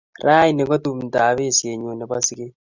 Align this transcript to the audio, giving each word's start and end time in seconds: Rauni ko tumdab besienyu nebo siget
Rauni 0.25 0.61
ko 0.69 0.75
tumdab 0.83 1.35
besienyu 1.37 1.89
nebo 1.95 2.15
siget 2.25 2.53